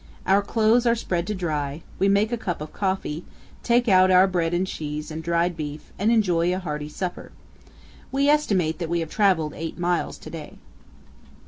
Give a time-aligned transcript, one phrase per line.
[0.25, 3.23] Our clothes are spread to dry; we make a cup of coffee,
[3.61, 7.31] take out our bread and cheese and dried beef, and enjoy a hearty supper.
[8.11, 10.57] We estimate that we have traveled eight miles to day.